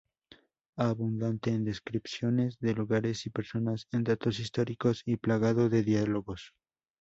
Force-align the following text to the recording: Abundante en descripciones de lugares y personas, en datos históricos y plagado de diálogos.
Abundante 0.79 1.51
en 1.51 1.63
descripciones 1.63 2.57
de 2.57 2.73
lugares 2.73 3.27
y 3.27 3.29
personas, 3.29 3.85
en 3.91 4.03
datos 4.03 4.39
históricos 4.39 5.03
y 5.05 5.17
plagado 5.17 5.69
de 5.69 5.83
diálogos. 5.83 6.55